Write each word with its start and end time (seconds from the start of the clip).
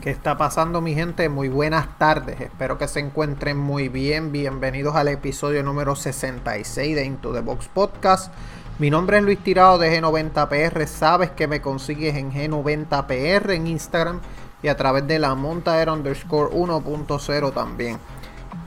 ¿Qué 0.00 0.08
está 0.08 0.38
pasando 0.38 0.80
mi 0.80 0.94
gente? 0.94 1.28
Muy 1.28 1.50
buenas 1.50 1.98
tardes. 1.98 2.40
Espero 2.40 2.78
que 2.78 2.88
se 2.88 3.00
encuentren 3.00 3.58
muy 3.58 3.90
bien. 3.90 4.32
Bienvenidos 4.32 4.96
al 4.96 5.08
episodio 5.08 5.62
número 5.62 5.94
66 5.94 6.96
de 6.96 7.04
Into 7.04 7.34
the 7.34 7.40
Box 7.40 7.68
Podcast. 7.68 8.32
Mi 8.78 8.88
nombre 8.88 9.18
es 9.18 9.24
Luis 9.24 9.38
Tirado 9.40 9.76
de 9.76 10.00
G90PR. 10.00 10.86
Sabes 10.86 11.32
que 11.32 11.46
me 11.46 11.60
consigues 11.60 12.16
en 12.16 12.32
G90PR 12.32 13.50
en 13.50 13.66
Instagram 13.66 14.20
y 14.62 14.68
a 14.68 14.76
través 14.78 15.06
de 15.06 15.18
la 15.18 15.34
montaera 15.34 15.92
underscore 15.92 16.50
1.0 16.50 17.52
también. 17.52 17.98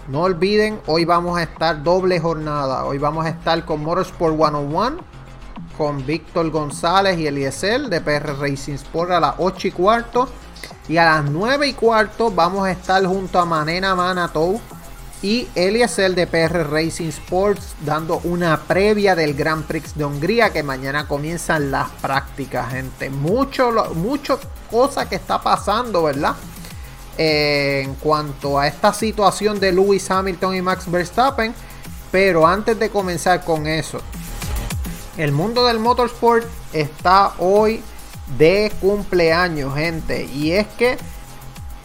No 0.09 0.21
olviden, 0.21 0.81
hoy 0.85 1.03
vamos 1.03 1.39
a 1.39 1.41
estar 1.41 1.81
doble 1.81 2.19
jornada. 2.19 2.85
Hoy 2.85 2.99
vamos 2.99 3.25
a 3.25 3.29
estar 3.29 3.65
con 3.65 3.81
Motorsport 3.81 4.35
101 4.35 4.97
con 5.79 6.05
Víctor 6.05 6.51
González 6.51 7.17
y 7.17 7.25
Eliezer 7.25 7.89
de 7.89 8.01
PR 8.01 8.39
Racing 8.39 8.73
Sport 8.73 9.09
a 9.09 9.19
las 9.19 9.35
8 9.39 9.69
y 9.69 9.71
cuarto. 9.71 10.29
Y 10.87 10.97
a 10.97 11.05
las 11.05 11.25
9 11.25 11.67
y 11.67 11.73
cuarto 11.73 12.31
vamos 12.31 12.67
a 12.67 12.71
estar 12.71 13.05
junto 13.05 13.39
a 13.39 13.45
Manena 13.45 13.95
Manatou 13.95 14.59
y 15.21 15.47
Eliezer 15.55 16.13
de 16.13 16.27
PR 16.27 16.69
Racing 16.69 17.07
Sports 17.07 17.75
dando 17.85 18.19
una 18.25 18.59
previa 18.59 19.15
del 19.15 19.33
Grand 19.33 19.63
Prix 19.63 19.95
de 19.95 20.03
Hungría 20.03 20.51
que 20.51 20.63
mañana 20.63 21.07
comienzan 21.07 21.71
las 21.71 21.89
prácticas, 22.01 22.71
gente. 22.71 23.09
Mucho, 23.09 23.71
mucho 23.95 24.37
cosa 24.69 25.07
que 25.07 25.15
está 25.15 25.41
pasando, 25.41 26.03
¿verdad? 26.03 26.35
Eh, 27.17 27.83
en 27.85 27.95
cuanto 27.95 28.59
a 28.59 28.67
esta 28.67 28.91
situación 28.91 29.61
de 29.61 29.71
Lewis 29.71 30.11
Hamilton 30.11 30.55
y 30.55 30.61
Max 30.61 30.91
Verstappen. 30.91 31.53
Pero 32.11 32.45
antes 32.45 32.77
de 32.77 32.89
comenzar 32.89 33.45
con 33.45 33.65
eso, 33.65 34.01
el 35.17 35.31
mundo 35.31 35.65
del 35.65 35.79
motorsport 35.79 36.45
está 36.73 37.33
hoy 37.39 37.81
de 38.37 38.71
cumpleaños, 38.81 39.75
gente. 39.75 40.25
Y 40.25 40.51
es 40.51 40.67
que 40.77 40.97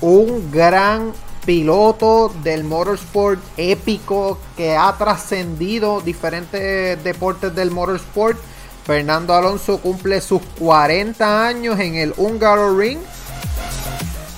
un 0.01 0.51
gran 0.51 1.13
piloto 1.45 2.31
del 2.43 2.65
motorsport 2.65 3.41
épico 3.57 4.39
que 4.57 4.77
ha 4.77 4.95
trascendido 4.99 6.01
diferentes 6.01 7.03
deportes 7.03 7.55
del 7.55 7.71
motorsport. 7.71 8.39
Fernando 8.85 9.35
Alonso 9.35 9.79
cumple 9.79 10.21
sus 10.21 10.41
40 10.59 11.47
años 11.47 11.79
en 11.79 11.95
el 11.95 12.15
Ring 12.77 12.99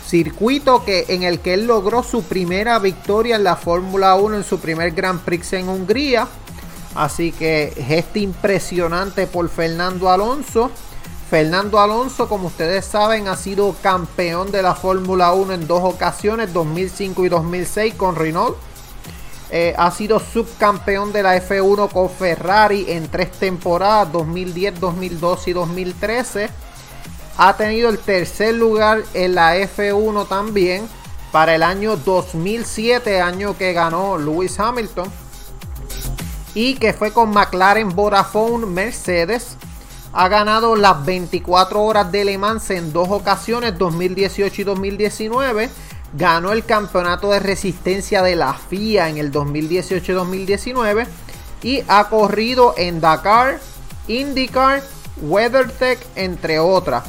Circuito 0.06 0.84
que, 0.84 1.04
en 1.08 1.22
el 1.22 1.38
que 1.38 1.54
él 1.54 1.66
logró 1.66 2.02
su 2.02 2.24
primera 2.24 2.78
victoria 2.80 3.36
en 3.36 3.44
la 3.44 3.54
Fórmula 3.54 4.16
1 4.16 4.38
en 4.38 4.44
su 4.44 4.58
primer 4.58 4.90
Grand 4.90 5.20
Prix 5.20 5.52
en 5.52 5.68
Hungría. 5.68 6.26
Así 6.96 7.30
que 7.30 7.72
gesto 7.76 8.18
impresionante 8.18 9.28
por 9.28 9.48
Fernando 9.48 10.10
Alonso. 10.10 10.70
Fernando 11.30 11.78
Alonso, 11.78 12.28
como 12.28 12.48
ustedes 12.48 12.84
saben, 12.84 13.28
ha 13.28 13.36
sido 13.36 13.76
campeón 13.80 14.50
de 14.50 14.62
la 14.62 14.74
Fórmula 14.74 15.32
1 15.32 15.52
en 15.52 15.68
dos 15.68 15.80
ocasiones, 15.84 16.52
2005 16.52 17.24
y 17.24 17.28
2006 17.28 17.94
con 17.94 18.16
Renault. 18.16 18.56
Eh, 19.52 19.72
ha 19.78 19.92
sido 19.92 20.18
subcampeón 20.18 21.12
de 21.12 21.22
la 21.22 21.36
F1 21.36 21.88
con 21.92 22.10
Ferrari 22.10 22.86
en 22.88 23.06
tres 23.06 23.30
temporadas, 23.30 24.10
2010, 24.10 24.80
2012 24.80 25.50
y 25.50 25.52
2013. 25.52 26.50
Ha 27.36 27.56
tenido 27.56 27.90
el 27.90 28.00
tercer 28.00 28.56
lugar 28.56 29.04
en 29.14 29.36
la 29.36 29.56
F1 29.56 30.26
también 30.26 30.88
para 31.30 31.54
el 31.54 31.62
año 31.62 31.96
2007, 31.96 33.20
año 33.20 33.56
que 33.56 33.72
ganó 33.72 34.18
Lewis 34.18 34.58
Hamilton. 34.58 35.08
Y 36.54 36.74
que 36.74 36.92
fue 36.92 37.12
con 37.12 37.30
McLaren, 37.30 37.90
Vodafone, 37.94 38.66
Mercedes 38.66 39.56
ha 40.12 40.28
ganado 40.28 40.74
las 40.74 41.04
24 41.04 41.82
horas 41.82 42.10
de 42.10 42.24
Le 42.24 42.38
Mans 42.38 42.70
en 42.70 42.92
dos 42.92 43.08
ocasiones, 43.10 43.78
2018 43.78 44.62
y 44.62 44.64
2019. 44.64 45.70
Ganó 46.14 46.52
el 46.52 46.64
campeonato 46.64 47.30
de 47.30 47.38
resistencia 47.38 48.22
de 48.22 48.34
la 48.34 48.54
FIA 48.54 49.08
en 49.08 49.18
el 49.18 49.30
2018 49.30 50.10
y 50.10 50.14
2019. 50.14 51.06
Y 51.62 51.82
ha 51.86 52.08
corrido 52.08 52.74
en 52.76 53.00
Dakar, 53.00 53.60
IndyCar, 54.08 54.82
WeatherTech, 55.22 56.04
entre 56.16 56.58
otras. 56.58 57.04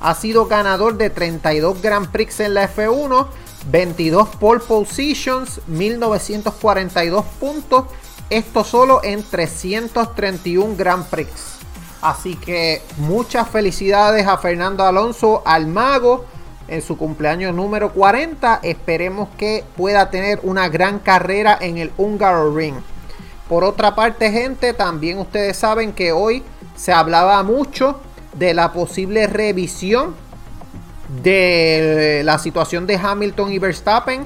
Ha 0.00 0.14
sido 0.14 0.46
ganador 0.46 0.98
de 0.98 1.08
32 1.08 1.80
Grand 1.80 2.08
Prix 2.08 2.40
en 2.40 2.54
la 2.54 2.70
F1, 2.70 3.28
22 3.70 4.28
pole 4.36 4.60
positions, 4.60 5.60
1942 5.68 7.24
puntos. 7.40 7.84
Esto 8.28 8.64
solo 8.64 9.00
en 9.04 9.22
331 9.22 10.74
Grand 10.76 11.06
Prix. 11.06 11.61
Así 12.02 12.34
que 12.34 12.82
muchas 12.98 13.48
felicidades 13.48 14.26
a 14.26 14.36
Fernando 14.36 14.84
Alonso, 14.84 15.42
al 15.46 15.68
mago, 15.68 16.26
en 16.68 16.82
su 16.82 16.96
cumpleaños 16.96 17.54
número 17.54 17.92
40. 17.92 18.60
Esperemos 18.62 19.28
que 19.36 19.64
pueda 19.76 20.10
tener 20.10 20.40
una 20.42 20.68
gran 20.68 20.98
carrera 20.98 21.56
en 21.60 21.78
el 21.78 21.92
Ring. 22.54 22.74
Por 23.48 23.64
otra 23.64 23.94
parte, 23.94 24.32
gente, 24.32 24.72
también 24.72 25.18
ustedes 25.18 25.56
saben 25.56 25.92
que 25.92 26.12
hoy 26.12 26.42
se 26.74 26.92
hablaba 26.92 27.42
mucho 27.42 28.00
de 28.34 28.54
la 28.54 28.72
posible 28.72 29.26
revisión 29.26 30.14
de 31.22 32.22
la 32.24 32.38
situación 32.38 32.86
de 32.86 32.96
Hamilton 32.96 33.52
y 33.52 33.58
Verstappen 33.58 34.24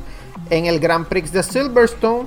en 0.48 0.66
el 0.66 0.78
Grand 0.78 1.06
Prix 1.06 1.32
de 1.32 1.42
Silverstone. 1.42 2.26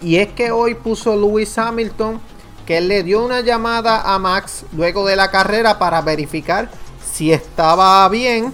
Y 0.00 0.16
es 0.16 0.28
que 0.32 0.50
hoy 0.50 0.74
puso 0.74 1.14
Lewis 1.14 1.56
Hamilton 1.58 2.20
que 2.66 2.78
él 2.78 2.88
le 2.88 3.02
dio 3.02 3.24
una 3.24 3.40
llamada 3.40 4.14
a 4.14 4.18
Max 4.18 4.64
luego 4.72 5.06
de 5.06 5.16
la 5.16 5.30
carrera 5.30 5.78
para 5.78 6.00
verificar 6.00 6.70
si 7.04 7.32
estaba 7.32 8.08
bien 8.08 8.52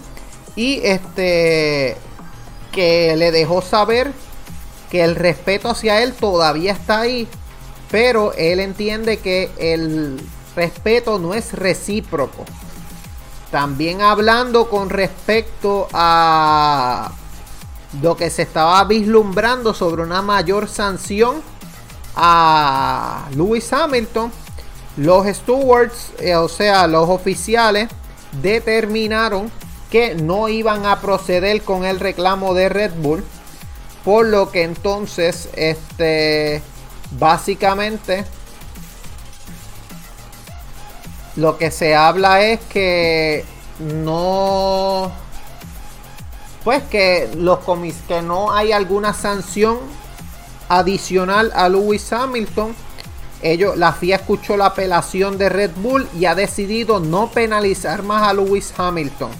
y 0.57 0.81
este 0.83 1.97
que 2.73 3.17
le 3.17 3.31
dejó 3.31 3.63
saber 3.63 4.13
que 4.91 5.05
el 5.05 5.17
respeto 5.17 5.71
hacia 5.71 6.03
él 6.03 6.15
todavía 6.15 6.73
está 6.73 7.01
ahí, 7.01 7.29
pero 7.91 8.33
él 8.35 8.61
entiende 8.61 9.19
que 9.19 9.51
el 9.59 10.21
respeto 10.57 11.19
no 11.19 11.35
es 11.35 11.53
recíproco. 11.53 12.45
También 13.51 14.03
hablando 14.03 14.69
con 14.69 14.91
respecto 14.91 15.89
a 15.93 17.13
lo 18.03 18.17
que 18.17 18.31
se 18.31 18.43
estaba 18.43 18.85
vislumbrando 18.85 19.73
sobre 19.73 20.03
una 20.03 20.21
mayor 20.21 20.69
sanción 20.69 21.43
a 22.21 23.29
Lewis 23.34 23.73
Hamilton, 23.73 24.33
los 24.97 25.25
stewards, 25.27 26.11
eh, 26.19 26.34
o 26.34 26.49
sea, 26.49 26.89
los 26.89 27.09
oficiales, 27.09 27.89
determinaron 28.43 29.51
que 29.91 30.17
no 30.17 30.49
iban 30.49 30.84
a 30.84 31.01
proceder 31.01 31.62
con 31.62 31.84
el 31.84 32.01
reclamo 32.01 32.55
de 32.55 32.69
Red 32.69 32.93
Bull. 32.97 33.25
Por 34.05 34.27
lo 34.27 34.51
que 34.51 34.65
entonces, 34.65 35.49
este, 35.55 36.61
básicamente, 37.12 38.25
lo 41.37 41.56
que 41.56 41.71
se 41.71 41.95
habla 41.95 42.43
es 42.43 42.59
que 42.69 43.45
no, 43.79 45.12
pues 46.65 46.83
que 46.85 47.31
los 47.37 47.61
comis 47.61 47.95
que 48.09 48.23
no 48.23 48.53
hay 48.53 48.73
alguna 48.73 49.15
sanción 49.15 49.79
adicional 50.69 51.53
a 51.55 51.69
Lewis 51.69 52.12
Hamilton. 52.12 52.75
Ellos, 53.43 53.76
la 53.76 53.93
FIA 53.93 54.17
escuchó 54.17 54.56
la 54.56 54.67
apelación 54.67 55.38
de 55.38 55.49
Red 55.49 55.73
Bull 55.76 56.09
y 56.19 56.25
ha 56.25 56.35
decidido 56.35 57.00
no 57.00 57.31
penalizar 57.31 58.03
más 58.03 58.29
a 58.29 58.35
Lewis 58.35 58.73
Hamilton. 58.76 59.31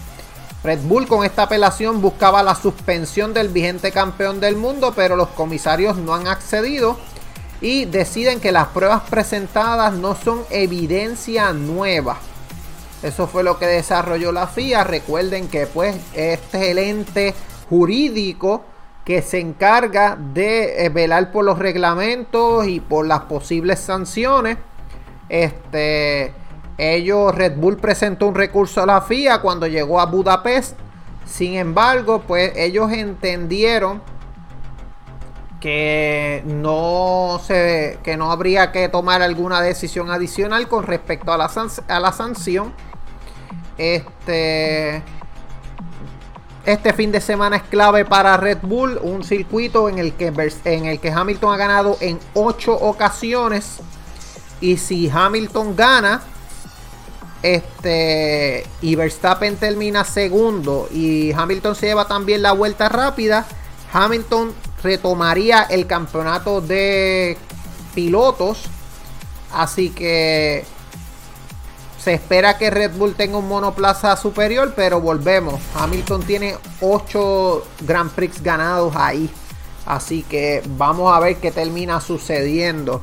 Red 0.63 0.81
Bull 0.83 1.07
con 1.07 1.25
esta 1.25 1.45
apelación 1.45 2.01
buscaba 2.01 2.43
la 2.43 2.55
suspensión 2.55 3.33
del 3.33 3.49
vigente 3.49 3.93
campeón 3.93 4.41
del 4.41 4.57
mundo, 4.57 4.93
pero 4.95 5.17
los 5.17 5.29
comisarios 5.29 5.97
no 5.97 6.15
han 6.15 6.27
accedido 6.27 6.99
y 7.61 7.85
deciden 7.85 8.41
que 8.41 8.53
las 8.53 8.69
pruebas 8.69 9.03
presentadas 9.09 9.95
no 9.95 10.17
son 10.17 10.43
evidencia 10.51 11.53
nueva. 11.53 12.19
Eso 13.03 13.29
fue 13.29 13.45
lo 13.45 13.59
que 13.59 13.67
desarrolló 13.67 14.33
la 14.33 14.47
FIA. 14.47 14.85
Recuerden 14.85 15.49
que 15.49 15.67
pues 15.67 15.97
este 16.15 16.59
es 16.59 16.71
el 16.71 16.79
ente 16.79 17.35
jurídico 17.69 18.65
que 19.09 19.23
se 19.23 19.41
encarga 19.41 20.19
de 20.21 20.85
eh, 20.85 20.91
velar 20.91 21.33
por 21.33 21.43
los 21.43 21.59
reglamentos 21.59 22.67
y 22.67 22.79
por 22.79 23.07
las 23.07 23.21
posibles 23.21 23.79
sanciones. 23.79 24.59
Este, 25.31 26.35
ellos, 26.77 27.35
Red 27.35 27.57
Bull 27.57 27.79
presentó 27.79 28.27
un 28.27 28.35
recurso 28.35 28.83
a 28.83 28.87
la 28.87 29.01
FIA 29.01 29.41
cuando 29.41 29.67
llegó 29.67 29.99
a 29.99 30.05
Budapest. 30.05 30.79
Sin 31.25 31.55
embargo, 31.55 32.23
pues 32.27 32.53
ellos 32.55 32.93
entendieron 32.93 34.03
que 35.59 36.43
no 36.45 37.41
se 37.43 37.99
que 38.03 38.19
no 38.19 38.31
habría 38.31 38.73
que 38.73 38.91
tomar 38.91 39.23
alguna 39.23 39.63
decisión 39.63 40.11
adicional 40.11 40.69
con 40.69 40.85
respecto 40.85 41.33
a 41.33 41.39
la, 41.39 41.51
a 41.89 42.01
la 42.01 42.13
sanción. 42.13 42.75
Este 43.79 45.03
este 46.69 46.93
fin 46.93 47.11
de 47.11 47.23
semana 47.23 47.57
es 47.57 47.63
clave 47.63 48.05
para 48.05 48.37
Red 48.37 48.59
Bull, 48.61 48.99
un 49.01 49.25
circuito 49.25 49.89
en 49.89 49.97
el 49.99 50.13
que, 50.13 50.27
en 50.67 50.85
el 50.85 51.01
que 51.01 51.11
Hamilton 51.11 51.55
ha 51.55 51.57
ganado 51.57 51.97
en 52.01 52.21
8 52.35 52.75
ocasiones. 52.75 53.79
Y 54.61 54.77
si 54.77 55.09
Hamilton 55.09 55.75
gana, 55.75 56.21
este 57.43 58.67
y 58.83 58.97
Verstappen 58.97 59.57
termina 59.57 60.05
segundo 60.05 60.89
y 60.93 61.33
Hamilton 61.33 61.75
se 61.75 61.87
lleva 61.87 62.07
también 62.07 62.43
la 62.43 62.53
vuelta 62.53 62.91
rápida, 62.91 63.47
Hamilton 63.91 64.53
retomaría 64.83 65.63
el 65.63 65.87
campeonato 65.87 66.61
de 66.61 67.39
pilotos. 67.95 68.65
Así 69.55 69.89
que 69.89 70.67
se 71.99 72.15
espera 72.15 72.57
que 72.59 72.71
Red 72.71 72.93
Bull 72.93 73.15
tenga 73.15 73.39
un 73.39 73.49
monoplaza 73.49 74.17
superior, 74.17 74.73
pero 74.77 75.01
volvemos. 75.01 75.61
Hamilton 75.75 76.23
tiene 76.23 76.57
8 76.81 77.67
Grand 77.81 78.11
Prix 78.13 78.43
ganados 78.43 78.95
ahí. 78.97 79.29
Así 79.85 80.23
que 80.23 80.63
vamos 80.77 81.13
a 81.15 81.19
ver 81.19 81.37
qué 81.37 81.51
termina 81.51 82.01
sucediendo. 82.01 83.03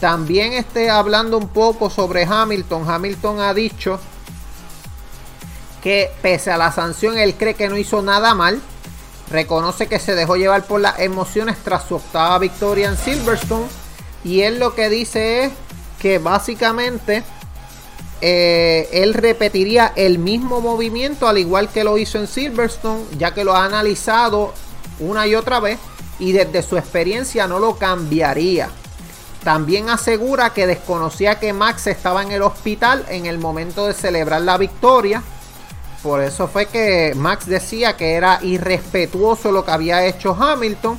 También 0.00 0.52
esté 0.52 0.90
hablando 0.90 1.38
un 1.38 1.48
poco 1.48 1.90
sobre 1.90 2.24
Hamilton. 2.24 2.90
Hamilton 2.90 3.40
ha 3.40 3.54
dicho 3.54 4.00
que 5.82 6.10
pese 6.20 6.50
a 6.50 6.56
la 6.56 6.72
sanción, 6.72 7.18
él 7.18 7.34
cree 7.34 7.54
que 7.54 7.68
no 7.68 7.76
hizo 7.76 8.02
nada 8.02 8.34
mal. 8.34 8.60
Reconoce 9.30 9.86
que 9.86 9.98
se 9.98 10.14
dejó 10.14 10.36
llevar 10.36 10.64
por 10.64 10.80
las 10.80 10.98
emociones 10.98 11.56
tras 11.62 11.84
su 11.84 11.96
octava 11.96 12.38
victoria 12.38 12.88
en 12.88 12.96
Silverstone. 12.96 13.66
Y 14.24 14.40
él 14.40 14.58
lo 14.58 14.74
que 14.74 14.88
dice 14.88 15.44
es 15.44 15.52
que 16.00 16.18
básicamente 16.18 17.22
eh, 18.20 18.88
él 18.92 19.14
repetiría 19.14 19.92
el 19.94 20.18
mismo 20.18 20.60
movimiento 20.60 21.28
al 21.28 21.38
igual 21.38 21.68
que 21.68 21.84
lo 21.84 21.98
hizo 21.98 22.18
en 22.18 22.26
Silverstone, 22.26 23.04
ya 23.16 23.32
que 23.32 23.44
lo 23.44 23.54
ha 23.54 23.64
analizado 23.64 24.52
una 25.00 25.26
y 25.26 25.34
otra 25.34 25.60
vez 25.60 25.78
y 26.18 26.32
desde 26.32 26.62
su 26.62 26.76
experiencia 26.76 27.46
no 27.46 27.58
lo 27.58 27.76
cambiaría. 27.76 28.68
También 29.44 29.88
asegura 29.88 30.52
que 30.52 30.66
desconocía 30.66 31.38
que 31.38 31.52
Max 31.52 31.86
estaba 31.86 32.22
en 32.22 32.32
el 32.32 32.42
hospital 32.42 33.04
en 33.08 33.26
el 33.26 33.38
momento 33.38 33.86
de 33.86 33.94
celebrar 33.94 34.42
la 34.42 34.58
victoria. 34.58 35.22
Por 36.02 36.20
eso 36.20 36.48
fue 36.48 36.66
que 36.66 37.12
Max 37.16 37.46
decía 37.46 37.96
que 37.96 38.14
era 38.14 38.40
irrespetuoso 38.42 39.52
lo 39.52 39.64
que 39.64 39.70
había 39.70 40.04
hecho 40.04 40.36
Hamilton. 40.38 40.98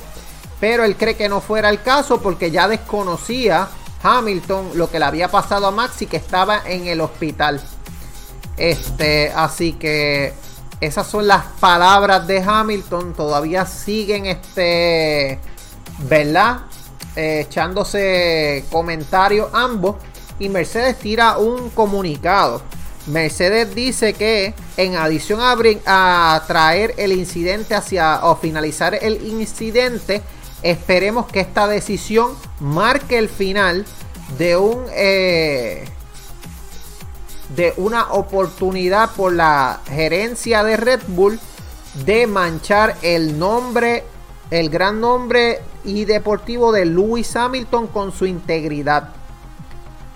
Pero 0.58 0.84
él 0.84 0.96
cree 0.96 1.16
que 1.16 1.28
no 1.28 1.40
fuera 1.40 1.70
el 1.70 1.82
caso 1.82 2.20
porque 2.20 2.50
ya 2.50 2.68
desconocía 2.68 3.68
Hamilton 4.02 4.70
lo 4.74 4.90
que 4.90 4.98
le 4.98 5.04
había 5.04 5.28
pasado 5.28 5.66
a 5.66 5.70
Max 5.70 6.02
y 6.02 6.06
que 6.06 6.16
estaba 6.16 6.62
en 6.66 6.86
el 6.86 7.00
hospital. 7.00 7.60
Este, 8.56 9.32
así 9.34 9.72
que 9.74 10.32
esas 10.80 11.06
son 11.06 11.26
las 11.26 11.44
palabras 11.60 12.26
de 12.26 12.42
Hamilton. 12.42 13.14
Todavía 13.14 13.66
siguen, 13.66 14.26
este, 14.26 15.38
¿verdad? 16.08 16.60
Eh, 17.16 17.46
echándose 17.46 18.64
comentarios 18.70 19.48
ambos. 19.52 19.96
Y 20.38 20.48
Mercedes 20.48 20.98
tira 20.98 21.38
un 21.38 21.70
comunicado. 21.70 22.62
Mercedes 23.06 23.74
dice 23.74 24.14
que 24.14 24.54
en 24.76 24.96
adición 24.96 25.40
a, 25.40 25.54
a 26.34 26.46
traer 26.46 26.94
el 26.96 27.12
incidente 27.12 27.74
hacia 27.74 28.24
o 28.24 28.36
finalizar 28.36 28.94
el 28.94 29.26
incidente, 29.26 30.22
Esperemos 30.62 31.26
que 31.26 31.40
esta 31.40 31.66
decisión 31.66 32.32
marque 32.60 33.18
el 33.18 33.28
final 33.28 33.84
de 34.38 34.56
un 34.56 34.84
eh, 34.92 35.84
de 37.56 37.74
una 37.78 38.12
oportunidad 38.12 39.10
por 39.10 39.32
la 39.32 39.80
gerencia 39.88 40.62
de 40.62 40.76
Red 40.76 41.00
Bull 41.08 41.40
de 42.04 42.26
manchar 42.26 42.96
el 43.02 43.38
nombre, 43.38 44.04
el 44.50 44.70
gran 44.70 45.00
nombre 45.00 45.60
y 45.84 46.04
deportivo 46.04 46.70
de 46.70 46.84
Lewis 46.84 47.34
Hamilton 47.34 47.88
con 47.88 48.12
su 48.12 48.26
integridad. 48.26 49.08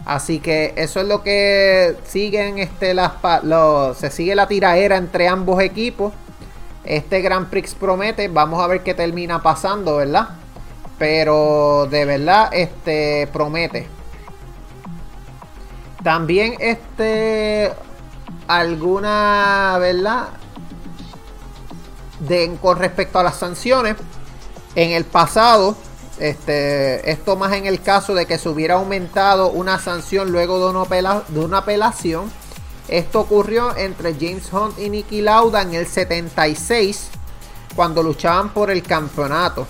Así 0.05 0.39
que 0.39 0.75
eso 0.77 1.01
es 1.01 1.09
lo 1.09 1.23
que 1.23 1.97
siguen 2.07 2.59
este 2.59 2.93
las 2.95 3.13
se 3.97 4.11
sigue 4.11 4.35
la 4.35 4.47
tiraera 4.47 4.97
entre 4.97 5.27
ambos 5.29 5.61
equipos. 5.63 6.13
Este 6.85 7.23
Grand 7.23 7.49
Prix 7.49 7.75
promete, 7.75 8.29
vamos 8.29 8.63
a 8.63 8.67
ver 8.67 8.83
qué 8.83 8.93
termina 8.93 9.43
pasando, 9.43 9.97
¿verdad? 9.97 10.44
Pero 10.99 11.87
de 11.91 12.05
verdad, 12.05 12.51
este 12.53 13.29
promete. 13.33 13.89
También 16.03 16.55
este 16.61 17.73
alguna, 18.47 19.77
¿verdad? 19.81 20.29
De, 22.21 22.57
con 22.61 22.79
respecto 22.79 23.19
a 23.19 23.23
las 23.23 23.37
sanciones, 23.37 23.97
en 24.75 24.93
el 24.93 25.05
pasado, 25.05 25.77
este, 26.19 27.11
esto 27.11 27.37
más 27.37 27.53
en 27.55 27.67
el 27.67 27.81
caso 27.81 28.15
de 28.15 28.27
que 28.27 28.39
se 28.39 28.49
hubiera 28.49 28.75
aumentado 28.75 29.51
una 29.51 29.79
sanción 29.79 30.31
luego 30.31 30.59
de 30.59 30.79
una, 30.79 31.23
de 31.29 31.41
una 31.41 31.59
apelación 31.59 32.31
esto 32.89 33.21
ocurrió 33.21 33.75
entre 33.77 34.15
James 34.15 34.53
Hunt 34.53 34.79
y 34.79 34.91
Nicky 34.91 35.23
Lauda 35.23 35.63
en 35.63 35.73
el 35.75 35.87
76, 35.87 37.09
cuando 37.75 38.03
luchaban 38.03 38.51
por 38.51 38.71
el 38.71 38.83
campeonato. 38.83 39.67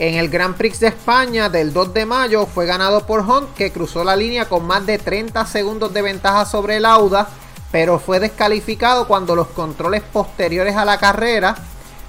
En 0.00 0.14
el 0.14 0.30
Grand 0.30 0.56
Prix 0.56 0.80
de 0.80 0.86
España 0.86 1.50
del 1.50 1.74
2 1.74 1.92
de 1.92 2.06
mayo 2.06 2.46
fue 2.46 2.64
ganado 2.64 3.04
por 3.04 3.20
Hunt, 3.20 3.52
que 3.52 3.70
cruzó 3.70 4.02
la 4.02 4.16
línea 4.16 4.48
con 4.48 4.66
más 4.66 4.86
de 4.86 4.96
30 4.96 5.44
segundos 5.44 5.92
de 5.92 6.00
ventaja 6.00 6.46
sobre 6.46 6.80
Lauda, 6.80 7.28
pero 7.70 7.98
fue 7.98 8.18
descalificado 8.18 9.06
cuando 9.06 9.36
los 9.36 9.48
controles 9.48 10.00
posteriores 10.00 10.74
a 10.76 10.86
la 10.86 10.96
carrera 10.96 11.54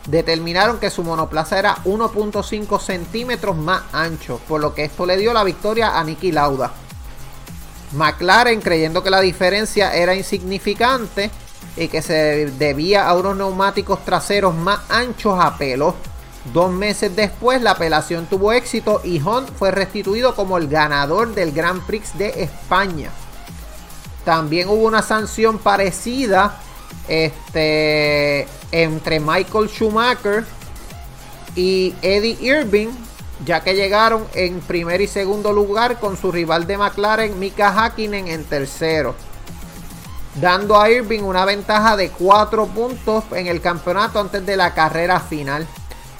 determinaron 0.07 0.79
que 0.79 0.89
su 0.89 1.03
monoplaza 1.03 1.59
era 1.59 1.75
1.5 1.83 2.79
centímetros 2.79 3.57
más 3.57 3.81
ancho, 3.91 4.39
por 4.47 4.61
lo 4.61 4.73
que 4.73 4.85
esto 4.85 5.05
le 5.05 5.17
dio 5.17 5.33
la 5.33 5.43
victoria 5.43 5.99
a 5.99 6.03
Nicky 6.05 6.31
Lauda. 6.31 6.71
McLaren, 7.91 8.61
creyendo 8.61 9.03
que 9.03 9.09
la 9.09 9.19
diferencia 9.19 9.93
era 9.93 10.15
insignificante 10.15 11.29
y 11.75 11.89
que 11.89 12.01
se 12.01 12.51
debía 12.51 13.09
a 13.09 13.15
unos 13.15 13.35
neumáticos 13.35 14.05
traseros 14.05 14.55
más 14.55 14.79
anchos, 14.89 15.37
apeló. 15.37 15.93
Dos 16.45 16.71
meses 16.71 17.15
después 17.15 17.61
la 17.61 17.71
apelación 17.71 18.25
tuvo 18.25 18.51
éxito 18.51 19.01
y 19.03 19.21
Hunt 19.21 19.49
fue 19.57 19.71
restituido 19.71 20.35
como 20.35 20.57
el 20.57 20.67
ganador 20.67 21.35
del 21.35 21.51
Grand 21.51 21.85
Prix 21.85 22.17
de 22.17 22.43
España. 22.43 23.11
También 24.25 24.69
hubo 24.69 24.83
una 24.87 25.01
sanción 25.01 25.59
parecida 25.59 26.59
este, 27.07 28.47
entre 28.71 29.19
Michael 29.19 29.69
Schumacher 29.69 30.45
y 31.55 31.93
Eddie 32.01 32.37
Irving 32.41 32.89
ya 33.45 33.61
que 33.61 33.73
llegaron 33.73 34.25
en 34.33 34.59
primer 34.61 35.01
y 35.01 35.07
segundo 35.07 35.51
lugar 35.53 35.99
con 35.99 36.17
su 36.17 36.31
rival 36.31 36.67
de 36.67 36.77
McLaren, 36.77 37.39
Mika 37.39 37.69
Hakkinen, 37.69 38.27
en 38.27 38.43
tercero, 38.43 39.15
dando 40.35 40.79
a 40.79 40.89
Irving 40.89 41.21
una 41.21 41.45
ventaja 41.45 41.97
de 41.97 42.09
4 42.09 42.67
puntos 42.67 43.23
en 43.31 43.47
el 43.47 43.61
campeonato 43.61 44.19
antes 44.19 44.45
de 44.45 44.57
la 44.57 44.73
carrera 44.73 45.19
final. 45.19 45.67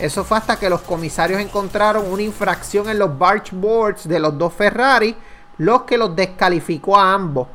Eso 0.02 0.24
fue 0.24 0.40
hasta 0.40 0.58
que 0.58 0.68
los 0.68 0.82
comisarios 0.82 1.40
encontraron 1.40 2.12
una 2.12 2.24
infracción 2.24 2.90
en 2.90 2.98
los 2.98 3.20
barge 3.20 3.56
boards 3.56 4.08
de 4.08 4.20
los 4.20 4.36
dos 4.36 4.52
Ferrari, 4.52 5.16
los 5.60 5.84
que 5.84 5.96
los 5.96 6.16
descalificó 6.16 6.98
a 6.98 7.14
ambos. 7.14 7.48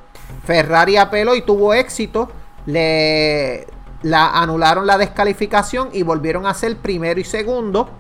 Ferrari 0.45 0.97
apeló 0.97 1.35
y 1.35 1.43
tuvo 1.43 1.75
éxito, 1.75 2.31
le 2.67 3.67
la 4.03 4.29
anularon 4.29 4.87
la 4.87 4.97
descalificación 4.97 5.89
y 5.93 6.03
volvieron 6.03 6.47
a 6.47 6.55
ser 6.55 6.77
primero 6.77 7.19
y 7.19 7.25
segundo. 7.25 7.91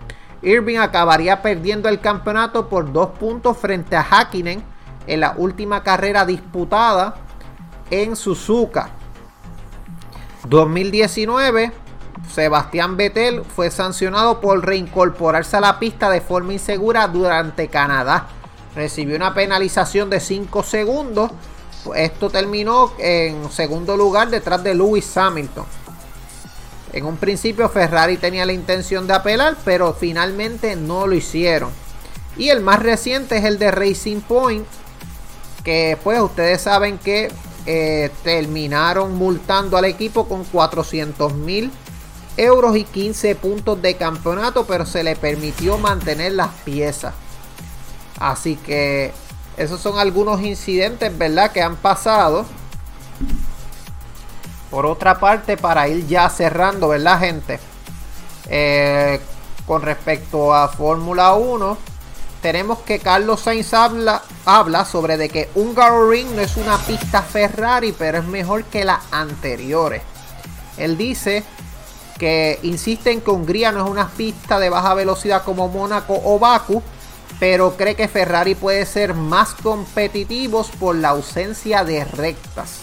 Irving 0.43 0.79
acabaría 0.79 1.43
perdiendo 1.43 1.88
el 1.88 1.99
campeonato 1.99 2.69
por 2.69 2.93
dos 2.93 3.09
puntos 3.19 3.57
frente 3.57 3.97
a 3.97 4.07
Hakkinen 4.09 4.62
en 5.09 5.21
la 5.21 5.35
última 5.37 5.83
carrera 5.83 6.25
disputada 6.25 7.17
en 7.91 8.15
Suzuka. 8.15 8.91
2019, 10.49 11.73
Sebastián 12.33 12.97
Vettel 12.97 13.42
fue 13.45 13.71
sancionado 13.71 14.40
por 14.40 14.64
reincorporarse 14.64 15.56
a 15.56 15.61
la 15.61 15.78
pista 15.78 16.11
de 16.11 16.21
forma 16.21 16.52
insegura 16.52 17.06
durante 17.09 17.68
Canadá. 17.68 18.28
Recibió 18.75 19.16
una 19.16 19.35
penalización 19.35 20.11
de 20.11 20.21
5 20.21 20.62
segundos. 20.62 21.30
Esto 21.95 22.30
terminó 22.30 22.92
en 22.99 23.50
segundo 23.50 23.97
lugar 23.97 24.28
detrás 24.28 24.62
de 24.62 24.75
Lewis 24.75 25.16
Hamilton. 25.16 25.64
En 26.92 27.04
un 27.04 27.16
principio 27.16 27.68
Ferrari 27.68 28.16
tenía 28.16 28.47
la 28.47 28.52
intención 28.52 29.06
de 29.06 29.14
apelar, 29.14 29.56
pero 29.64 29.95
finalmente 29.95 30.76
no 30.76 31.06
lo 31.06 31.14
hicieron. 31.14 31.71
Y 32.37 32.50
el 32.50 32.61
más 32.61 32.83
reciente 32.83 33.38
es 33.38 33.45
el 33.45 33.59
de 33.59 33.71
Racing 33.71 34.21
Point, 34.21 34.66
que 35.64 35.99
pues 36.02 36.21
ustedes 36.21 36.61
saben 36.61 36.99
que 36.99 37.30
eh, 37.66 38.11
terminaron 38.23 39.14
multando 39.14 39.76
al 39.76 39.87
equipo 39.87 40.28
con 40.28 40.45
400 40.45 41.35
mil 41.35 41.73
euros 42.37 42.76
y 42.76 42.85
15 42.85 43.35
puntos 43.37 43.81
de 43.81 43.97
campeonato, 43.97 44.66
pero 44.66 44.87
se 44.87 45.02
le 45.02 45.16
permitió 45.16 45.78
mantener 45.78 46.33
las 46.33 46.50
piezas. 46.64 47.14
Así 48.19 48.57
que 48.57 49.12
esos 49.57 49.81
son 49.81 49.99
algunos 49.99 50.43
incidentes, 50.43 51.16
¿verdad? 51.16 51.52
Que 51.52 51.62
han 51.62 51.76
pasado. 51.76 52.45
Por 54.71 54.85
otra 54.85 55.19
parte, 55.19 55.57
para 55.57 55.88
ir 55.88 56.07
ya 56.07 56.28
cerrando, 56.28 56.88
¿verdad, 56.88 57.21
gente? 57.21 57.61
Eh, 58.49 59.21
con 59.66 59.83
respecto 59.83 60.55
a 60.55 60.69
Fórmula 60.69 61.35
1, 61.35 61.78
tenemos 62.43 62.78
que 62.81 62.99
Carlos 62.99 63.40
Sainz 63.40 63.75
habla, 63.75 64.23
habla 64.45 64.85
sobre 64.85 65.16
de 65.16 65.28
que 65.28 65.49
un 65.55 65.75
Ring 66.11 66.28
no 66.35 66.43
es 66.43 66.57
una 66.57 66.78
pista 66.78 67.23
Ferrari, 67.23 67.93
pero 67.93 68.19
es 68.19 68.25
mejor 68.25 68.64
que 68.64 68.85
las 68.85 69.00
anteriores. 69.11 70.02
Él 70.76 70.97
dice 70.97 71.43
que 72.18 72.58
insisten 72.62 73.20
que 73.20 73.30
Hungría 73.30 73.73
no 73.73 73.85
es 73.85 73.90
una 73.90 74.08
pista 74.08 74.58
de 74.58 74.70
baja 74.70 74.94
velocidad 74.94 75.44
como 75.44 75.68
Mónaco 75.68 76.20
o 76.25 76.38
Baku, 76.38 76.82
pero 77.38 77.76
cree 77.76 77.94
que 77.94 78.08
Ferrari 78.08 78.54
puede 78.54 78.87
ser 78.87 79.14
más 79.14 79.54
competitivos 79.54 80.68
por 80.78 80.96
la 80.96 81.11
ausencia 81.11 81.85
de 81.85 82.04
rectas. 82.04 82.80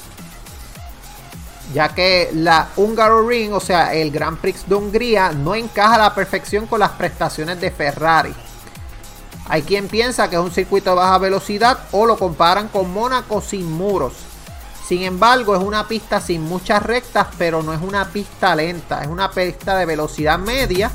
Ya 1.73 1.89
que 1.95 2.29
la 2.33 2.69
Ring, 2.75 3.53
o 3.53 3.59
sea, 3.59 3.93
el 3.93 4.11
Grand 4.11 4.37
Prix 4.37 4.67
de 4.67 4.75
Hungría, 4.75 5.31
no 5.31 5.55
encaja 5.55 5.95
a 5.95 5.99
la 5.99 6.15
perfección 6.15 6.67
con 6.67 6.79
las 6.79 6.91
prestaciones 6.91 7.59
de 7.59 7.71
Ferrari. 7.71 8.33
Hay 9.47 9.63
quien 9.63 9.87
piensa 9.87 10.29
que 10.29 10.35
es 10.35 10.41
un 10.41 10.51
circuito 10.51 10.91
de 10.91 10.97
baja 10.97 11.17
velocidad 11.17 11.79
o 11.91 12.05
lo 12.05 12.17
comparan 12.17 12.67
con 12.67 12.93
Mónaco 12.93 13.41
sin 13.41 13.71
muros. 13.71 14.13
Sin 14.85 15.03
embargo, 15.03 15.55
es 15.55 15.63
una 15.63 15.87
pista 15.87 16.19
sin 16.19 16.41
muchas 16.41 16.83
rectas, 16.83 17.27
pero 17.37 17.63
no 17.63 17.73
es 17.73 17.81
una 17.81 18.09
pista 18.09 18.53
lenta, 18.55 19.01
es 19.01 19.07
una 19.07 19.31
pista 19.31 19.77
de 19.77 19.85
velocidad 19.85 20.37
media. 20.37 20.91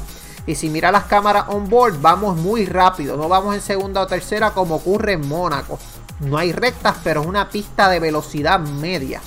Y 0.47 0.55
si 0.55 0.69
mira 0.69 0.93
las 0.93 1.05
cámaras 1.05 1.45
on 1.49 1.69
board, 1.69 2.01
vamos 2.01 2.37
muy 2.37 2.67
rápido, 2.67 3.17
no 3.17 3.29
vamos 3.29 3.55
en 3.55 3.61
segunda 3.61 4.03
o 4.03 4.07
tercera 4.07 4.51
como 4.53 4.77
ocurre 4.77 5.15
en 5.15 5.27
Mónaco. 5.27 5.79
No 6.21 6.37
hay 6.37 6.53
rectas, 6.53 6.97
pero 7.03 7.23
es 7.23 7.27
una 7.27 7.49
pista 7.49 7.89
de 7.89 8.01
velocidad 8.01 8.61
media. 8.61 9.21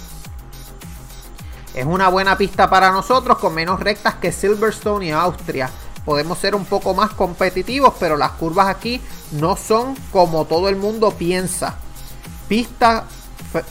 Es 1.73 1.85
una 1.85 2.09
buena 2.09 2.37
pista 2.37 2.69
para 2.69 2.91
nosotros 2.91 3.37
con 3.37 3.53
menos 3.53 3.79
rectas 3.79 4.15
que 4.15 4.31
Silverstone 4.31 5.05
y 5.05 5.11
Austria. 5.11 5.69
Podemos 6.03 6.37
ser 6.37 6.53
un 6.53 6.65
poco 6.65 6.93
más 6.93 7.11
competitivos, 7.11 7.93
pero 7.99 8.17
las 8.17 8.31
curvas 8.31 8.67
aquí 8.67 8.99
no 9.31 9.55
son 9.55 9.95
como 10.11 10.45
todo 10.45 10.69
el 10.69 10.75
mundo 10.75 11.11
piensa. 11.11 11.75
Pista 12.47 13.05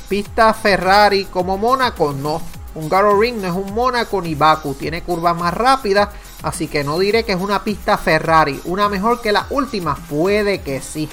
pista 0.09 0.53
Ferrari 0.55 1.25
como 1.27 1.59
Mónaco, 1.59 2.13
no. 2.13 2.41
Un 2.75 2.91
Ring 3.21 3.41
no 3.41 3.49
es 3.49 3.55
un 3.55 3.75
Mónaco 3.75 4.23
ni 4.23 4.35
Baku, 4.35 4.75
tiene 4.75 5.03
curvas 5.03 5.37
más 5.37 5.53
rápidas, 5.53 6.11
así 6.43 6.69
que 6.69 6.85
no 6.85 6.99
diré 6.99 7.25
que 7.25 7.33
es 7.33 7.41
una 7.41 7.65
pista 7.65 7.99
Ferrari. 7.99 8.61
Una 8.65 8.89
mejor 8.89 9.21
que 9.21 9.33
la 9.33 9.47
última, 9.51 9.97
puede 9.97 10.61
que 10.61 10.81
sí. 10.81 11.09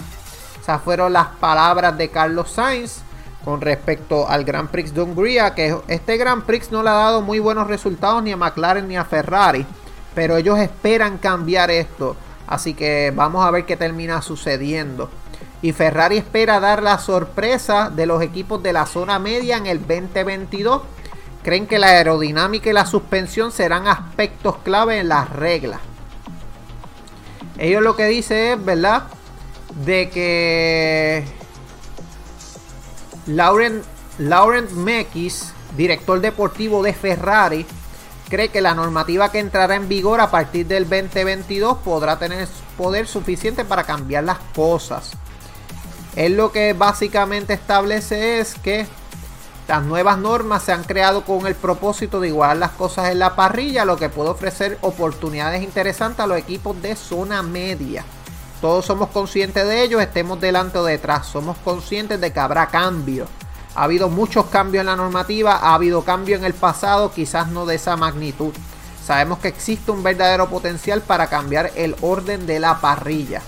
Esas 0.62 0.82
fueron 0.82 1.14
las 1.14 1.28
palabras 1.28 1.98
de 1.98 2.10
Carlos 2.10 2.52
Sainz 2.52 3.00
con 3.44 3.62
respecto 3.62 4.30
al 4.30 4.44
Grand 4.44 4.70
Prix 4.70 4.94
de 4.94 5.02
Hungría, 5.02 5.56
que 5.56 5.76
este 5.88 6.18
Grand 6.18 6.44
Prix 6.44 6.72
no 6.72 6.84
le 6.84 6.90
ha 6.90 6.94
dado 6.94 7.22
muy 7.22 7.40
buenos 7.40 7.68
resultados 7.68 8.22
ni 8.22 8.34
a 8.34 8.38
McLaren 8.38 8.88
ni 8.88 8.98
a 8.98 9.06
Ferrari, 9.06 9.66
pero 10.14 10.38
ellos 10.38 10.60
esperan 10.60 11.18
cambiar 11.18 11.72
esto. 11.72 12.16
Así 12.46 12.74
que 12.74 13.12
vamos 13.16 13.46
a 13.46 13.52
ver 13.52 13.66
qué 13.66 13.78
termina 13.78 14.22
sucediendo. 14.22 15.10
Y 15.62 15.72
Ferrari 15.72 16.18
espera 16.18 16.60
dar 16.60 16.84
la 16.84 17.00
sorpresa 17.00 17.90
de 17.90 18.06
los 18.06 18.22
equipos 18.22 18.62
de 18.62 18.74
la 18.74 18.86
zona 18.86 19.18
media 19.18 19.58
en 19.58 19.66
el 19.66 19.80
2022. 19.80 20.82
Creen 21.44 21.66
que 21.66 21.80
la 21.80 21.88
aerodinámica 21.88 22.70
y 22.70 22.74
la 22.74 22.86
suspensión 22.86 23.52
serán 23.52 23.88
aspectos 23.88 24.58
clave 24.64 25.00
en 25.00 25.10
las 25.10 25.30
reglas. 25.30 25.80
Ellos 27.58 27.82
lo 27.82 27.96
que 27.96 28.06
dicen 28.06 28.60
es, 28.60 28.66
¿verdad? 28.66 29.04
De 29.84 30.10
que 30.10 31.26
Laurent, 33.28 34.72
Mekis, 34.72 35.54
director 35.76 36.20
deportivo 36.22 36.84
de 36.84 36.94
Ferrari, 36.94 37.66
cree 38.30 38.50
que 38.50 38.62
la 38.62 38.76
normativa 38.76 39.32
que 39.32 39.40
entrará 39.40 39.76
en 39.76 39.88
vigor 39.88 40.22
a 40.22 40.30
partir 40.30 40.68
del 40.68 40.88
2022 40.88 41.78
podrá 41.80 42.20
tener 42.20 42.48
poder 42.78 43.08
suficiente 43.08 43.66
para 43.66 43.84
cambiar 43.84 44.24
las 44.24 44.38
cosas. 44.56 45.18
Él 46.18 46.36
lo 46.36 46.52
que 46.52 46.74
básicamente 46.74 47.54
establece 47.54 48.40
es 48.40 48.56
que 48.56 48.88
las 49.68 49.84
nuevas 49.84 50.18
normas 50.18 50.64
se 50.64 50.72
han 50.72 50.84
creado 50.84 51.24
con 51.24 51.46
el 51.46 51.54
propósito 51.54 52.20
de 52.20 52.30
igualar 52.30 52.58
las 52.58 52.72
cosas 52.72 53.12
en 53.12 53.20
la 53.20 53.36
parrilla, 53.36 53.86
lo 53.86 53.98
que 53.98 54.10
puede 54.10 54.32
ofrecer 54.32 54.80
oportunidades 54.82 55.62
interesantes 55.62 56.22
a 56.22 56.26
los 56.26 56.40
equipos 56.40 56.82
de 56.82 56.96
zona 56.96 57.44
media. 57.44 58.04
Todos 58.62 58.86
somos 58.86 59.10
conscientes 59.10 59.68
de 59.68 59.84
ello, 59.84 60.00
estemos 60.02 60.42
delante 60.42 60.80
o 60.80 60.84
detrás, 60.84 61.28
somos 61.28 61.56
conscientes 61.58 62.20
de 62.20 62.34
que 62.34 62.40
habrá 62.40 62.66
cambios. 62.66 63.30
Ha 63.76 63.84
habido 63.84 64.10
muchos 64.10 64.48
cambios 64.48 64.82
en 64.82 64.88
la 64.88 64.96
normativa, 64.96 65.58
ha 65.58 65.76
habido 65.76 66.02
cambios 66.04 66.40
en 66.40 66.46
el 66.46 66.56
pasado, 66.56 67.12
quizás 67.12 67.50
no 67.50 67.68
de 67.68 67.76
esa 67.76 67.96
magnitud. 67.96 68.56
Sabemos 69.06 69.38
que 69.38 69.50
existe 69.50 69.92
un 69.92 70.02
verdadero 70.02 70.50
potencial 70.50 71.02
para 71.02 71.28
cambiar 71.28 71.70
el 71.76 71.96
orden 72.02 72.48
de 72.48 72.60
la 72.60 72.82
parrilla. 72.82 73.44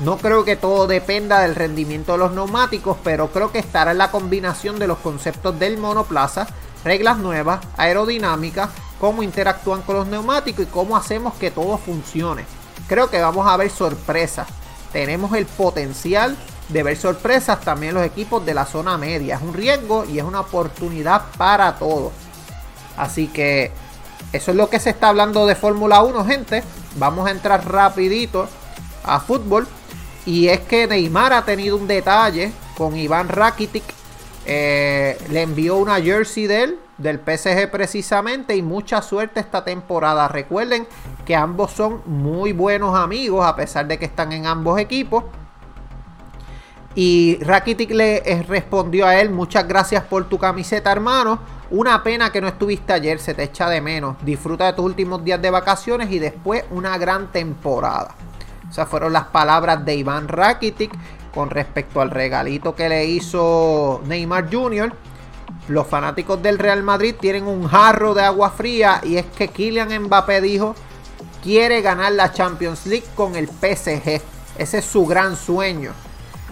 No 0.00 0.16
creo 0.16 0.44
que 0.46 0.56
todo 0.56 0.86
dependa 0.86 1.40
del 1.40 1.54
rendimiento 1.54 2.12
de 2.12 2.18
los 2.18 2.32
neumáticos, 2.32 2.96
pero 3.04 3.30
creo 3.30 3.52
que 3.52 3.58
estará 3.58 3.90
en 3.90 3.98
la 3.98 4.10
combinación 4.10 4.78
de 4.78 4.86
los 4.86 4.98
conceptos 4.98 5.58
del 5.58 5.76
monoplaza, 5.76 6.46
reglas 6.84 7.18
nuevas, 7.18 7.60
aerodinámica, 7.76 8.70
cómo 8.98 9.22
interactúan 9.22 9.82
con 9.82 9.96
los 9.96 10.06
neumáticos 10.06 10.64
y 10.64 10.68
cómo 10.68 10.96
hacemos 10.96 11.34
que 11.34 11.50
todo 11.50 11.76
funcione. 11.76 12.46
Creo 12.88 13.10
que 13.10 13.20
vamos 13.20 13.46
a 13.46 13.58
ver 13.58 13.70
sorpresas. 13.70 14.48
Tenemos 14.90 15.34
el 15.34 15.44
potencial 15.44 16.34
de 16.70 16.82
ver 16.82 16.96
sorpresas 16.96 17.60
también 17.60 17.94
los 17.94 18.04
equipos 18.04 18.44
de 18.46 18.54
la 18.54 18.64
zona 18.64 18.96
media. 18.96 19.36
Es 19.36 19.42
un 19.42 19.52
riesgo 19.52 20.06
y 20.06 20.18
es 20.18 20.24
una 20.24 20.40
oportunidad 20.40 21.22
para 21.36 21.76
todos. 21.76 22.12
Así 22.96 23.28
que 23.28 23.70
eso 24.32 24.50
es 24.50 24.56
lo 24.56 24.70
que 24.70 24.80
se 24.80 24.90
está 24.90 25.08
hablando 25.08 25.46
de 25.46 25.56
Fórmula 25.56 26.02
1, 26.02 26.24
gente. 26.24 26.64
Vamos 26.96 27.26
a 27.26 27.32
entrar 27.32 27.70
rapidito 27.70 28.48
a 29.04 29.20
fútbol. 29.20 29.68
Y 30.26 30.48
es 30.48 30.60
que 30.60 30.86
Neymar 30.86 31.32
ha 31.32 31.44
tenido 31.44 31.76
un 31.76 31.86
detalle 31.86 32.52
con 32.76 32.96
Iván 32.96 33.28
Rakitic. 33.28 33.84
Eh, 34.46 35.18
le 35.30 35.42
envió 35.42 35.76
una 35.76 36.00
jersey 36.00 36.46
de 36.46 36.62
él, 36.62 36.78
del 36.98 37.18
PSG 37.18 37.70
precisamente, 37.70 38.56
y 38.56 38.62
mucha 38.62 39.00
suerte 39.02 39.40
esta 39.40 39.64
temporada. 39.64 40.28
Recuerden 40.28 40.86
que 41.24 41.34
ambos 41.34 41.72
son 41.72 42.02
muy 42.06 42.52
buenos 42.52 42.94
amigos, 42.96 43.44
a 43.46 43.56
pesar 43.56 43.86
de 43.86 43.98
que 43.98 44.06
están 44.06 44.32
en 44.32 44.46
ambos 44.46 44.78
equipos. 44.78 45.24
Y 46.94 47.38
Rakitic 47.42 47.90
le 47.92 48.16
eh, 48.16 48.42
respondió 48.42 49.06
a 49.06 49.20
él, 49.20 49.30
muchas 49.30 49.66
gracias 49.66 50.02
por 50.04 50.28
tu 50.28 50.38
camiseta 50.38 50.90
hermano. 50.90 51.38
Una 51.70 52.02
pena 52.02 52.32
que 52.32 52.40
no 52.40 52.48
estuviste 52.48 52.92
ayer, 52.92 53.20
se 53.20 53.32
te 53.32 53.44
echa 53.44 53.68
de 53.68 53.80
menos. 53.80 54.16
Disfruta 54.24 54.66
de 54.66 54.72
tus 54.72 54.84
últimos 54.84 55.22
días 55.22 55.40
de 55.40 55.50
vacaciones 55.50 56.10
y 56.10 56.18
después 56.18 56.64
una 56.72 56.98
gran 56.98 57.30
temporada. 57.30 58.14
Esas 58.70 58.88
fueron 58.88 59.12
las 59.12 59.24
palabras 59.26 59.84
de 59.84 59.96
Iván 59.96 60.28
Rakitic 60.28 60.92
con 61.34 61.50
respecto 61.50 62.00
al 62.00 62.10
regalito 62.10 62.74
que 62.74 62.88
le 62.88 63.04
hizo 63.04 64.00
Neymar 64.06 64.48
Jr. 64.50 64.92
Los 65.68 65.86
fanáticos 65.86 66.40
del 66.42 66.58
Real 66.58 66.82
Madrid 66.82 67.14
tienen 67.20 67.46
un 67.46 67.66
jarro 67.66 68.14
de 68.14 68.22
agua 68.22 68.50
fría 68.50 69.00
y 69.02 69.16
es 69.16 69.26
que 69.26 69.48
Kylian 69.48 70.04
Mbappé 70.04 70.40
dijo 70.40 70.74
quiere 71.42 71.80
ganar 71.80 72.12
la 72.12 72.32
Champions 72.32 72.86
League 72.86 73.06
con 73.14 73.36
el 73.36 73.48
PSG. 73.48 74.20
Ese 74.58 74.78
es 74.78 74.84
su 74.84 75.06
gran 75.06 75.36
sueño. 75.36 75.92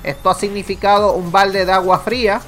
Esto 0.02 0.30
ha 0.30 0.34
significado 0.34 1.12
un 1.12 1.30
balde 1.30 1.64
de 1.64 1.72
agua 1.72 1.98
fría 1.98 2.40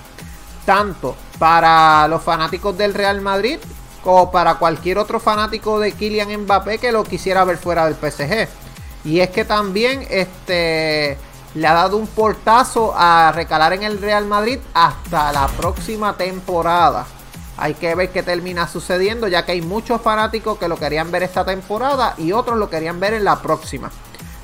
tanto 0.64 1.16
para 1.38 2.06
los 2.08 2.22
fanáticos 2.22 2.76
del 2.76 2.94
Real 2.94 3.20
Madrid 3.20 3.58
como 4.02 4.30
para 4.30 4.54
cualquier 4.54 4.98
otro 4.98 5.20
fanático 5.20 5.78
de 5.78 5.92
Kylian 5.92 6.42
Mbappé 6.42 6.78
que 6.78 6.92
lo 6.92 7.04
quisiera 7.04 7.44
ver 7.44 7.58
fuera 7.58 7.86
del 7.86 7.94
PSG. 7.94 8.48
Y 9.04 9.20
es 9.20 9.30
que 9.30 9.44
también 9.44 10.06
este, 10.10 11.16
le 11.54 11.66
ha 11.66 11.72
dado 11.72 11.96
un 11.96 12.06
portazo 12.06 12.92
a 12.96 13.32
recalar 13.34 13.72
en 13.72 13.82
el 13.82 13.98
Real 14.00 14.26
Madrid 14.26 14.58
hasta 14.74 15.32
la 15.32 15.48
próxima 15.48 16.16
temporada. 16.16 17.06
Hay 17.56 17.74
que 17.74 17.94
ver 17.94 18.10
qué 18.10 18.22
termina 18.22 18.68
sucediendo, 18.68 19.28
ya 19.28 19.44
que 19.44 19.52
hay 19.52 19.62
muchos 19.62 20.00
fanáticos 20.00 20.58
que 20.58 20.68
lo 20.68 20.76
querían 20.76 21.10
ver 21.10 21.22
esta 21.22 21.44
temporada 21.44 22.14
y 22.16 22.32
otros 22.32 22.58
lo 22.58 22.70
querían 22.70 23.00
ver 23.00 23.14
en 23.14 23.24
la 23.24 23.40
próxima. 23.40 23.90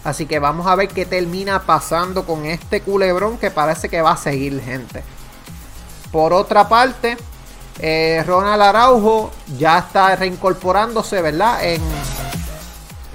Así 0.04 0.26
que 0.26 0.38
vamos 0.38 0.66
a 0.66 0.74
ver 0.74 0.88
qué 0.88 1.06
termina 1.06 1.62
pasando 1.62 2.24
con 2.24 2.46
este 2.46 2.80
culebrón 2.80 3.38
que 3.38 3.50
parece 3.50 3.88
que 3.88 4.02
va 4.02 4.12
a 4.12 4.16
seguir, 4.16 4.62
gente. 4.62 5.02
Por 6.12 6.32
otra 6.32 6.68
parte, 6.68 7.16
eh, 7.78 8.22
Ronald 8.26 8.62
Araujo 8.62 9.32
ya 9.58 9.78
está 9.78 10.14
reincorporándose, 10.14 11.20
¿verdad? 11.20 11.58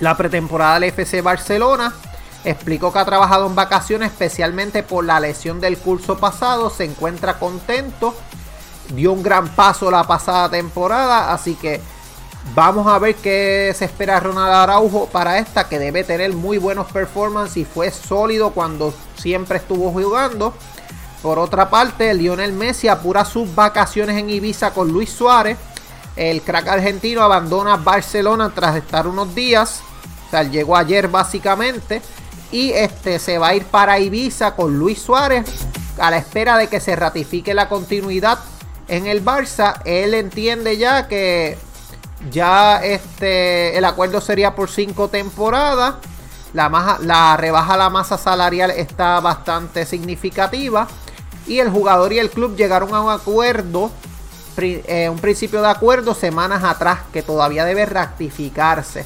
La 0.02 0.18
pretemporada 0.18 0.74
del 0.74 0.90
FC 0.90 1.22
Barcelona. 1.22 1.94
Explicó 2.44 2.92
que 2.92 3.00
ha 3.00 3.06
trabajado 3.06 3.48
en 3.48 3.56
vacaciones 3.56 4.12
especialmente 4.12 4.84
por 4.84 5.06
la 5.06 5.22
lesión 5.22 5.62
del 5.62 5.78
curso 5.78 6.18
pasado. 6.18 6.70
Se 6.70 6.84
encuentra 6.84 7.40
contento. 7.40 8.14
Dio 8.94 9.14
un 9.14 9.24
gran 9.24 9.48
paso 9.50 9.90
la 9.90 10.04
pasada 10.04 10.50
temporada. 10.50 11.32
Así 11.32 11.56
que 11.56 11.80
Vamos 12.56 12.88
a 12.88 13.00
ver 13.00 13.16
qué 13.16 13.74
se 13.78 13.86
espera 13.86 14.20
Ronald 14.20 14.52
Araujo 14.52 15.06
para 15.06 15.38
esta, 15.38 15.70
que 15.70 15.80
debe 15.80 16.04
tener 16.04 16.34
muy 16.34 16.58
buenos 16.58 16.92
performances 16.92 17.58
y 17.58 17.66
fue 17.66 17.92
sólido 17.92 18.50
cuando 18.52 18.94
siempre 19.16 19.58
estuvo 19.58 19.92
jugando. 19.92 20.54
Por 21.22 21.40
otra 21.40 21.70
parte, 21.70 22.14
Lionel 22.14 22.52
Messi 22.52 22.88
apura 22.90 23.24
sus 23.24 23.54
vacaciones 23.56 24.18
en 24.18 24.30
Ibiza 24.30 24.74
con 24.74 24.92
Luis 24.92 25.12
Suárez. 25.12 25.58
El 26.16 26.42
crack 26.42 26.68
argentino 26.68 27.22
abandona 27.22 27.78
Barcelona 27.78 28.52
tras 28.54 28.76
estar 28.76 29.08
unos 29.08 29.34
días. 29.34 29.82
Sea, 30.32 30.44
llegó 30.44 30.76
ayer 30.76 31.08
básicamente. 31.08 32.02
Y 32.52 32.72
este 32.72 33.20
se 33.20 33.38
va 33.38 33.50
a 33.50 33.56
ir 33.56 33.66
para 33.66 34.00
Ibiza 34.00 34.56
con 34.56 34.78
Luis 34.78 35.02
Suárez 35.02 35.46
a 35.98 36.10
la 36.10 36.18
espera 36.18 36.58
de 36.58 36.68
que 36.68 36.80
se 36.80 36.96
ratifique 36.96 37.54
la 37.54 37.70
continuidad 37.70 38.40
en 38.88 39.08
el 39.08 39.24
Barça. 39.24 39.82
Él 39.86 40.14
entiende 40.14 40.78
ya 40.78 41.08
que 41.08 41.58
ya 42.30 42.84
este 42.84 43.78
el 43.78 43.86
acuerdo 43.86 44.20
sería 44.20 44.56
por 44.56 44.70
cinco 44.70 45.08
temporadas. 45.08 45.96
La, 46.54 46.98
la 47.00 47.38
rebaja 47.38 47.78
la 47.78 47.90
masa 47.90 48.18
salarial 48.18 48.72
está 48.72 49.22
bastante 49.22 49.86
significativa 49.86 50.88
y 51.48 51.60
el 51.60 51.70
jugador 51.70 52.14
y 52.14 52.20
el 52.20 52.30
club 52.30 52.56
llegaron 52.56 52.94
a 52.94 53.02
un 53.02 53.10
acuerdo, 53.10 53.92
eh, 54.58 55.10
un 55.10 55.20
principio 55.20 55.62
de 55.62 55.70
acuerdo 55.70 56.14
semanas 56.14 56.64
atrás 56.64 57.00
que 57.14 57.24
todavía 57.24 57.66
debe 57.66 57.86
rectificarse. 57.86 59.06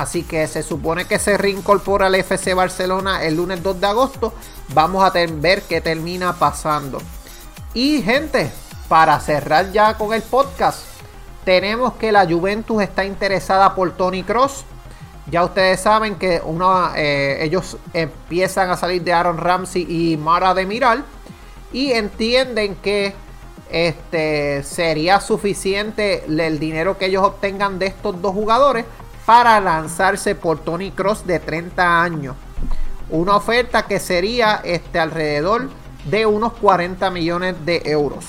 Así 0.00 0.22
que 0.22 0.48
se 0.48 0.62
supone 0.62 1.04
que 1.04 1.18
se 1.18 1.36
reincorpora 1.36 2.06
al 2.06 2.14
FC 2.14 2.54
Barcelona 2.54 3.22
el 3.22 3.36
lunes 3.36 3.62
2 3.62 3.82
de 3.82 3.86
agosto. 3.86 4.32
Vamos 4.72 5.04
a 5.04 5.10
ver 5.10 5.60
qué 5.60 5.82
termina 5.82 6.32
pasando. 6.32 7.02
Y 7.74 8.00
gente, 8.00 8.50
para 8.88 9.20
cerrar 9.20 9.72
ya 9.72 9.98
con 9.98 10.14
el 10.14 10.22
podcast, 10.22 10.86
tenemos 11.44 11.92
que 11.96 12.12
la 12.12 12.26
Juventus 12.26 12.82
está 12.82 13.04
interesada 13.04 13.74
por 13.74 13.94
Tony 13.94 14.22
Cross. 14.22 14.64
Ya 15.30 15.44
ustedes 15.44 15.80
saben 15.80 16.14
que 16.14 16.40
eh, 16.96 17.38
ellos 17.42 17.76
empiezan 17.92 18.70
a 18.70 18.78
salir 18.78 19.04
de 19.04 19.12
Aaron 19.12 19.36
Ramsey 19.36 19.86
y 19.86 20.16
Mara 20.16 20.54
de 20.54 20.64
Miral 20.64 21.04
y 21.74 21.92
entienden 21.92 22.74
que 22.76 23.12
este, 23.68 24.62
sería 24.62 25.20
suficiente 25.20 26.24
el 26.26 26.58
dinero 26.58 26.96
que 26.96 27.04
ellos 27.04 27.22
obtengan 27.22 27.78
de 27.78 27.88
estos 27.88 28.22
dos 28.22 28.32
jugadores 28.32 28.86
para 29.30 29.60
lanzarse 29.60 30.34
por 30.34 30.58
Tony 30.58 30.90
Cross 30.90 31.24
de 31.24 31.38
30 31.38 32.02
años. 32.02 32.34
Una 33.10 33.36
oferta 33.36 33.86
que 33.86 34.00
sería 34.00 34.60
este, 34.64 34.98
alrededor 34.98 35.70
de 36.06 36.26
unos 36.26 36.54
40 36.54 37.08
millones 37.12 37.54
de 37.64 37.80
euros. 37.84 38.24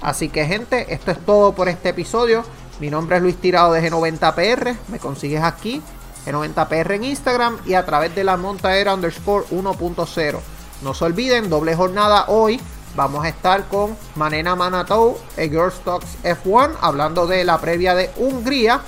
Así 0.00 0.30
que 0.30 0.46
gente, 0.46 0.86
esto 0.94 1.10
es 1.10 1.18
todo 1.26 1.52
por 1.52 1.68
este 1.68 1.90
episodio. 1.90 2.44
Mi 2.80 2.88
nombre 2.88 3.16
es 3.16 3.22
Luis 3.22 3.36
Tirado 3.36 3.74
de 3.74 3.90
G90PR. 3.90 4.74
Me 4.88 4.98
consigues 4.98 5.42
aquí, 5.42 5.82
G90PR 6.24 6.92
en 6.92 7.04
Instagram 7.04 7.58
y 7.66 7.74
a 7.74 7.84
través 7.84 8.14
de 8.14 8.24
la 8.24 8.38
montadera 8.38 8.94
underscore 8.94 9.44
1.0. 9.50 10.38
No 10.80 10.94
se 10.94 11.04
olviden, 11.04 11.50
doble 11.50 11.74
jornada 11.74 12.24
hoy. 12.28 12.58
Vamos 12.96 13.22
a 13.26 13.28
estar 13.28 13.68
con 13.68 13.98
Manena 14.14 14.56
Manatou, 14.56 15.18
e 15.36 15.50
Girls 15.50 15.78
Talks 15.80 16.16
F1, 16.22 16.78
hablando 16.80 17.26
de 17.26 17.44
la 17.44 17.58
previa 17.58 17.94
de 17.94 18.10
Hungría. 18.16 18.80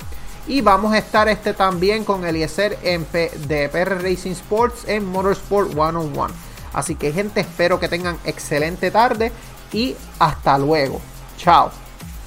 Y 0.47 0.61
vamos 0.61 0.93
a 0.93 0.99
estar 0.99 1.27
este 1.27 1.53
también 1.53 2.03
con 2.03 2.25
Eliezer 2.25 2.77
en 2.83 3.05
de 3.11 3.69
PR 3.69 4.01
Racing 4.01 4.31
Sports 4.31 4.85
en 4.87 5.05
Motorsport 5.05 5.77
One 5.77 5.97
on 5.97 6.17
One. 6.17 6.33
Así 6.73 6.95
que 6.95 7.11
gente, 7.11 7.39
espero 7.39 7.79
que 7.79 7.87
tengan 7.87 8.17
excelente 8.25 8.91
tarde 8.91 9.31
y 9.71 9.95
hasta 10.19 10.57
luego. 10.57 11.01
Chao. 11.37 11.84